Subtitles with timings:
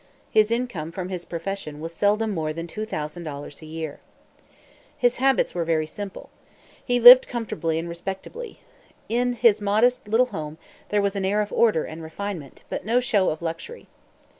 [0.31, 3.99] His income from his profession was seldom more than $2,000 a year.
[4.97, 6.31] His habits were very simple.
[6.83, 8.61] He lived comfortably and respectably.
[9.09, 10.57] In his modest little home
[10.89, 13.87] there was an air of order and refinement, but no show of luxury.